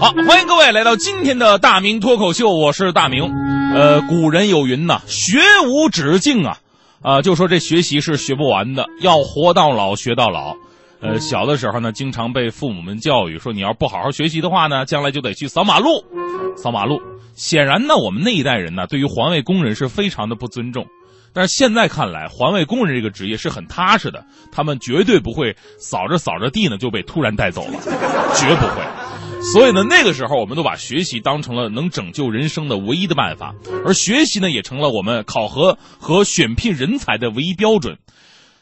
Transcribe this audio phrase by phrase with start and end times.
[0.00, 3.30] 好，欢迎各位来到今天的大明脱口秀，我是大明。
[3.74, 6.56] 呃，古人有云呐，学无止境啊，
[7.02, 10.56] 啊，就说这学习是学不完的，要活到老学到老。
[11.02, 16.02] 呃，小的时候呢，经常被父母们教育说，你要不好好学习的话呢，将来就得去扫马路，
[16.56, 16.98] 扫马路。
[17.34, 20.86] 显然呢，我们那一代人呢，对于环卫工人是非常的不尊重。
[21.32, 27.80] 但是现在看来，环卫工人这个职业是很踏实的，他们绝对不会扫着扫着地呢就被突然带走了，
[28.36, 28.82] 绝不会。
[29.52, 33.54] 所以呢，那个时候我们都把学习当成了能拯救人生的唯一的办法，
[33.86, 37.98] 而学习呢也成了我们考核和选聘人才的唯一标准。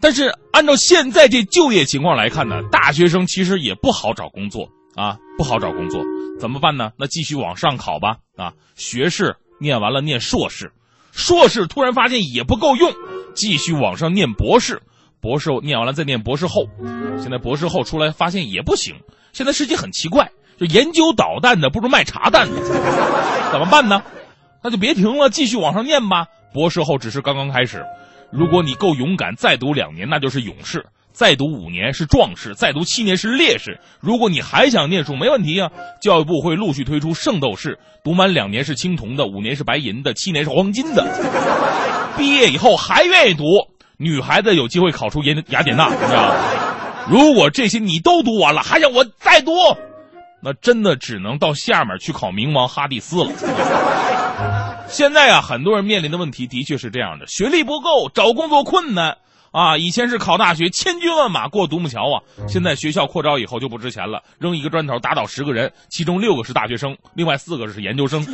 [0.00, 6.02] 但是按照现在这就业情况来看呢，大学生其实也不好找工作啊，不好找工作，
[6.40, 6.90] 怎么办呢？
[6.98, 10.72] 那继续往上考吧啊，学士念完了念硕士。
[11.14, 12.92] 硕士突然发现也不够用，
[13.34, 14.82] 继续往上念博士，
[15.20, 16.66] 博士念完了再念博士后，
[17.20, 18.96] 现在博士后出来发现也不行。
[19.32, 22.56] 现在世界很奇怪，就研究导弹的不如卖茶蛋的，
[23.52, 24.02] 怎么办呢？
[24.62, 26.26] 那就别停了，继续往上念吧。
[26.52, 27.84] 博士后只是刚刚开始，
[28.32, 30.84] 如果你够勇敢，再读两年那就是勇士。
[31.14, 33.78] 再读五年是壮士，再读七年是烈士。
[34.00, 35.70] 如果你还想念书，没问题啊！
[36.02, 41.06] 教育部会陆续推出圣斗士，读满两年是青铜的，五年是白银的，七年是黄金的。
[42.18, 43.44] 毕业以后还愿意读，
[43.96, 46.34] 女孩子有机会考出雅雅典娜，你知道吗？
[47.08, 49.52] 如果这些你都读完了，还想我再读，
[50.42, 53.30] 那真的只能到下面去考冥王哈迪斯了。
[54.88, 59.18] 现在啊，很多人面临的问题的确是这样的：学历不够，找工作困难。
[59.54, 62.20] 啊，以前是考大学，千军万马过独木桥啊！
[62.48, 68.26] 现在学校扩招以后就不值钱了，扔一个砖头打倒十个人，其中六个是大学生，另外四个是研究生。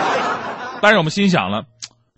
[0.80, 1.64] 但是我们心想了，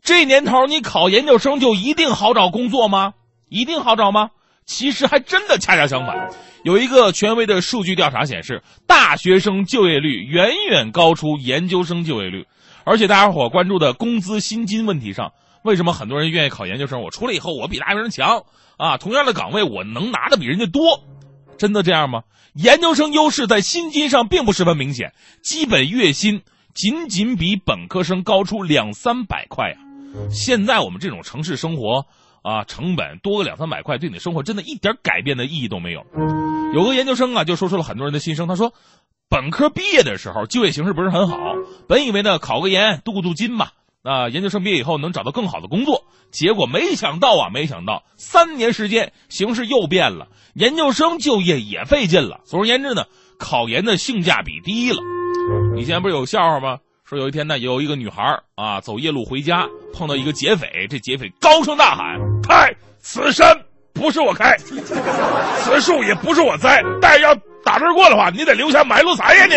[0.04, 3.14] 这年头你考研究生就一定好找工作吗？
[3.48, 4.30] 一定好找吗？
[4.64, 6.30] 其实还真的恰恰相反。
[6.62, 12.46] 有一个权威的数据调查显示，大学生就业率远远高出研究生就业率，
[12.84, 15.32] 而且大家伙关注的工资薪金问题上。
[15.68, 17.02] 为什么很多人愿意考研究生？
[17.02, 18.44] 我出来以后，我比大学生强
[18.78, 18.96] 啊！
[18.96, 21.04] 同样的岗位，我能拿的比人家多，
[21.58, 22.22] 真的这样吗？
[22.54, 26.40] 研究生优势在薪金上并不十分明显，基本月薪
[26.74, 29.78] 仅仅比本科生高出两三百块啊！
[30.32, 32.06] 现在我们这种城市生活
[32.42, 36.02] 啊，成本多个两三百块，对你的生活真的一点改变的意义都没有。
[36.72, 38.48] 有个研究生啊，就说出了很多人的心声。
[38.48, 38.72] 他说，
[39.28, 41.36] 本科毕业的时候，就业形势不是很好，
[41.86, 43.68] 本以为呢，考个研镀镀金嘛
[44.02, 44.28] 那。
[44.28, 52.40] 研究生毕业以后能找到更好的工作，结果没想到啊，没想到三年时间形势又变了，研究生就业也费劲了。
[52.44, 53.04] 总而言之呢，
[53.38, 54.98] 考研的性价比低了。
[55.76, 56.78] 以前不是有笑话吗？
[57.04, 62.74] 说有一天呢，有一个女孩啊走夜路回家，碰到一个劫匪，这劫匪高声大喊：“开！
[63.00, 63.56] 此山
[63.94, 67.34] 不是我开，此树也不是我栽，但要
[67.64, 69.54] 打这儿过的话，你得留下买路财呀你。”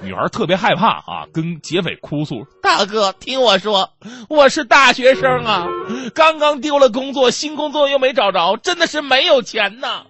[0.00, 3.90] 女孩特别害怕啊，跟劫匪哭诉：“大哥，听我说，
[4.28, 5.66] 我是大学生啊，
[6.14, 10.02] 刚刚丢了工作，新工作又没找着，真的是没有钱呐。”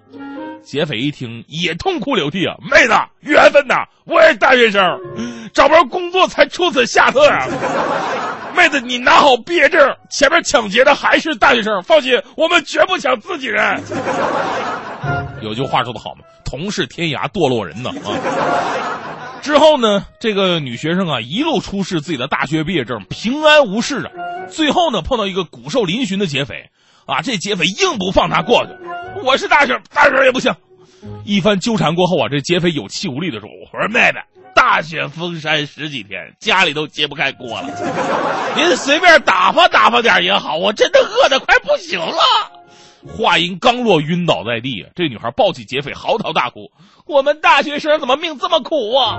[0.62, 4.82] 劫匪一听也痛哭流涕啊：“妹子，缘分呐，我也是大学生，
[5.54, 7.46] 找不着工作才出此下策啊。
[8.54, 13.80] 妹子，你拿好毕业证，前面抢劫的还是大学生，放心，我们绝不抢自己人。
[15.40, 18.12] ”有句话说得好嘛，“同是天涯堕落人”呐啊。
[19.48, 24.12] 之后呢，这个女学生啊，一路出示自己的大学毕业证，平安无事啊。
[24.50, 26.68] 最后呢，碰到一个骨瘦嶙峋的劫匪，
[27.06, 28.72] 啊，这劫匪硬不放他过去。
[29.24, 30.54] 我是大学大学也不行。
[31.24, 34.20] 一番纠缠过后啊，这劫匪有气无力的说：“我说妹妹，
[34.54, 37.68] 大雪封山十几天，家里都揭不开锅了，
[38.54, 42.18] 您随便打发打发点也好，我真的饿得快不行了。”
[43.16, 44.84] 话音刚落，晕倒在地。
[44.94, 46.70] 这女孩抱起劫匪，嚎啕大哭
[47.08, 49.16] ：“我们大学生怎么命这么苦啊？”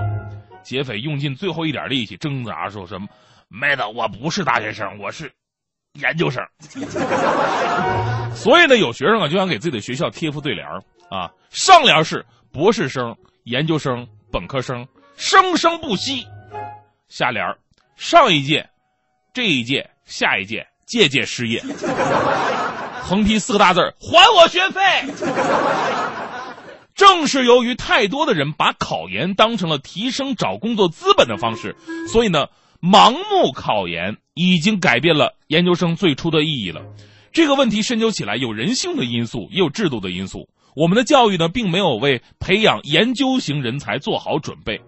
[0.69, 3.07] 劫匪用尽最后一点力气，挣扎说：“什么？
[3.47, 5.31] 妹子，我不是大学生，我是
[5.93, 6.45] 研究生。
[8.37, 10.67] ”所以呢，有学生啊就想给自己的学校贴副对联
[11.09, 14.87] 啊，上联是博士生、研究生、本科生，
[15.17, 16.23] 生生不息；
[17.07, 17.43] 下联
[17.95, 18.69] 上一届、
[19.33, 21.63] 这一届、下一届，届届失业。
[23.01, 24.79] 横批四个大字还我学费。
[27.09, 31.75] 正是由于太多的人把考研当成了提升找工作资本的方式，
[32.07, 32.47] 所以呢，
[32.81, 36.83] 盲目考研已经改变了研究生最初的意义了。
[37.33, 40.49] 这个问题深究起来，有人性的因素，也有制度的因素。
[40.75, 44.79] 我们的教育呢，并没有为培养研究型人才做好准备。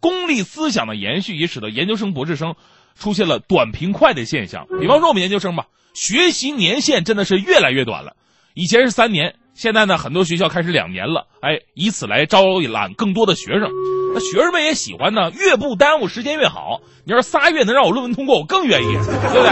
[0.00, 2.54] 功利思想的延续，也使得研究生、博士生
[2.98, 4.66] 出现了短平快的现象。
[4.80, 5.66] 比方说，我们研究生吧。
[5.94, 8.16] 学习年限真的是越来越短了，
[8.54, 13.70] 以前是三年，现在呢，很多学校开始两年了，哎，以此来招揽更多的学生。
[14.12, 16.82] 那学生们也喜欢呢，越不耽误时间越好。
[17.04, 19.50] 你要是仨月能让我论文通过，我更愿意，对不对？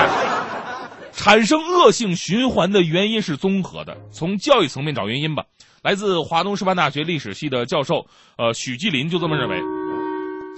[1.13, 5.45] 产生恶性循环的原因是综合的，从教育层面找原因吧。
[5.83, 9.57] 来自华东师范大学历史系的教授，呃，许继林就这么认为。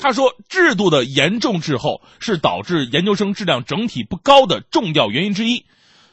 [0.01, 5.65] 他说，制度的严重滞后是导致研究生质量整体不高的重要原因之一。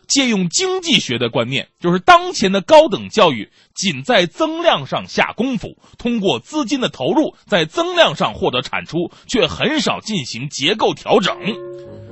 [0.07, 11.35] 借用经济学的观念，就是当前的高等教育仅在增量上下功夫，通过资金的投入在增量上获得产出，却很少进行结构调整。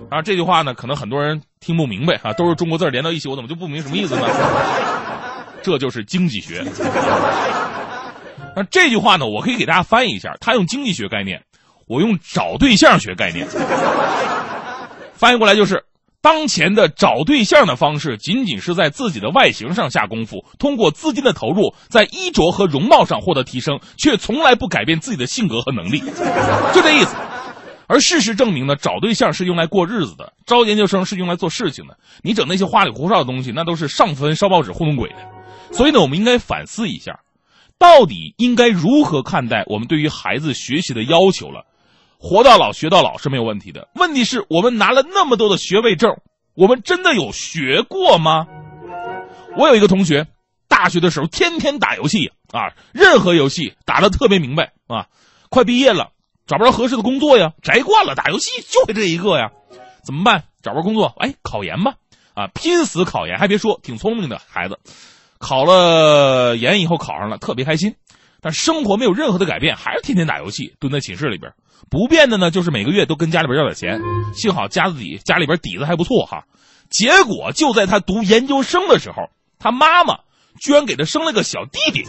[0.10, 4.28] 啊，这句话呢，可能很多人听不明白啊，都是中国字连到一起，我怎么就不明什么意思呢？
[5.64, 6.66] 这就是经济学。
[8.56, 11.44] 那这句话呢，我可以给大家翻译一下，他用经济学概念，
[11.88, 13.48] 我用找对象学概念，
[15.14, 15.84] 翻译过来就是。
[16.22, 26.00] 当前的找对象的方式，仅仅是在自己的外形上下功夫，通过资金的投入，在衣着和容貌上获得提升，却从来不改变自己的性格和能力，
[26.74, 27.16] 就这意思。
[27.88, 31.98] 而事实证明呢，找对象是用来过日子的，招研究生是用来做事情的。
[32.24, 35.16] 你整那些花里胡哨的东西，那都是上坟烧报纸糊弄鬼的。
[35.72, 37.20] 所以呢，我们应该反思一下，
[37.80, 41.66] 到底应该如何看待我们对于孩子学习的要求了。
[42.22, 46.16] 活到老学到老是没有问题的，问题是我们拿了那么多的学位证，
[46.54, 48.46] 我们真的有学过吗？
[49.58, 50.28] 我有一个同学，
[50.68, 55.08] 大学的时候天天打游戏啊，任何游戏打的特别明白啊，
[55.50, 56.12] 快毕业了
[56.46, 59.52] 找不着合适的工作呀，宅惯了打游戏就会这一个呀，
[60.06, 60.44] 怎么办？
[60.62, 61.96] 找不着工作，哎，考研吧，
[62.36, 64.78] 啊，拼死考研，还别说，挺聪明的孩子，
[65.40, 67.96] 考了研以后考上了，特别开心。
[68.42, 71.54] 但生活没有任何的改变，还是天天打游戏，蹲在寝室里边。
[71.90, 74.02] 不变的呢，就是每个月都跟家里边要点钱。
[74.34, 76.46] 幸好家里家里边底子还不错哈。
[76.90, 79.30] 结果就在他读研究生的时候，
[79.60, 80.20] 他妈妈
[80.60, 82.06] 居然给他生了个小弟弟。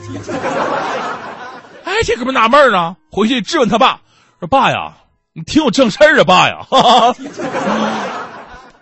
[1.84, 4.00] 哎，这哥们纳闷呢，回去质问他爸
[4.38, 4.94] 说：“爸呀，
[5.32, 6.66] 你挺有正事儿啊，爸呀，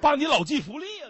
[0.01, 1.07] 爸你老骥伏枥啊。”